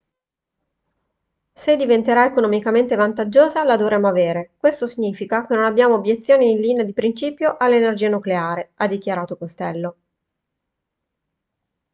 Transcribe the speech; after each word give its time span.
se 1.55 1.75
diventerà 1.77 2.25
economicamente 2.25 2.95
vantaggiosa 2.95 3.63
la 3.63 3.75
dovremmo 3.75 4.07
avere 4.07 4.53
questo 4.57 4.87
significa 4.87 5.45
che 5.45 5.53
non 5.53 5.63
abbiamo 5.63 5.93
obiezioni 5.93 6.49
in 6.49 6.59
linea 6.59 6.83
di 6.83 6.91
principio 6.93 7.55
all'energia 7.55 8.09
nucleare 8.09 8.71
ha 8.77 8.87
dichiarato 8.87 9.37
costello 9.37 9.95